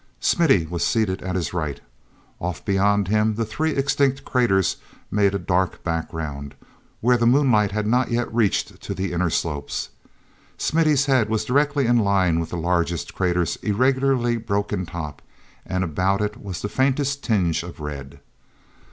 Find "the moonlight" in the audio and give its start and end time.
7.17-7.71